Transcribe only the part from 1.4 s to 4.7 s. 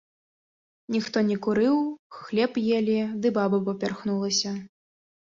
курыў, хлеб елі, ды баба папярхнулася.